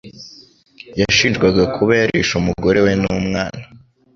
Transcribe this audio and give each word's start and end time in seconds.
Yashinjwaga 0.99 1.63
kuba 1.75 1.91
yarishe 1.99 2.33
umugore 2.41 2.79
we 2.85 2.91
n'umwana. 3.01 3.57